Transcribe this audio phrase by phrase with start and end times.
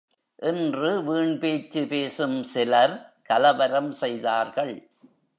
[0.35, 3.13] என்று வீண்பேச்சு பேசும் சிலர்
[3.23, 4.89] கலவரம் செய்தார்கள்.